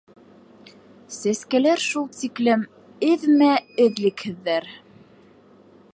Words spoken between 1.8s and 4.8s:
шул тиклем эҙмә-эҙлекһеҙҙәр!